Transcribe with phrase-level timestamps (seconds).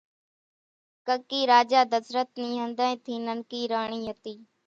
[1.07, 4.33] ڪڪِي راجا ڌسرت نِي ۿنڌانئين ٿي ننڪي راڻي ھتي